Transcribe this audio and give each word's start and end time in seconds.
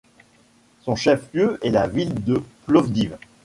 Son 0.81 0.95
chef-lieu 0.95 1.59
est 1.61 1.69
la 1.69 1.85
ville 1.85 2.23
de 2.25 2.41
Plovdiv. 2.65 3.15